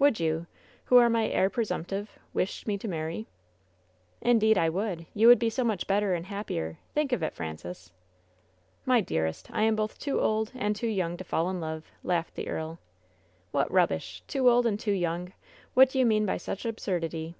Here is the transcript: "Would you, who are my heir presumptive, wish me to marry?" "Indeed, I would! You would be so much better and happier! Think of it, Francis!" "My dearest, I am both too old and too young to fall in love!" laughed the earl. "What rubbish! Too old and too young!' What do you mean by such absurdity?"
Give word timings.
"Would 0.00 0.18
you, 0.18 0.48
who 0.86 0.96
are 0.96 1.08
my 1.08 1.28
heir 1.28 1.48
presumptive, 1.48 2.18
wish 2.34 2.66
me 2.66 2.76
to 2.78 2.88
marry?" 2.88 3.28
"Indeed, 4.20 4.58
I 4.58 4.68
would! 4.68 5.06
You 5.14 5.28
would 5.28 5.38
be 5.38 5.50
so 5.50 5.62
much 5.62 5.86
better 5.86 6.14
and 6.14 6.26
happier! 6.26 6.78
Think 6.94 7.12
of 7.12 7.22
it, 7.22 7.32
Francis!" 7.32 7.92
"My 8.84 9.00
dearest, 9.00 9.48
I 9.52 9.62
am 9.62 9.76
both 9.76 9.96
too 10.00 10.20
old 10.20 10.50
and 10.52 10.74
too 10.74 10.88
young 10.88 11.16
to 11.18 11.22
fall 11.22 11.48
in 11.48 11.60
love!" 11.60 11.92
laughed 12.02 12.34
the 12.34 12.48
earl. 12.48 12.80
"What 13.52 13.70
rubbish! 13.70 14.24
Too 14.26 14.50
old 14.50 14.66
and 14.66 14.80
too 14.80 14.90
young!' 14.90 15.32
What 15.74 15.90
do 15.90 16.00
you 16.00 16.06
mean 16.06 16.26
by 16.26 16.38
such 16.38 16.66
absurdity?" 16.66 17.36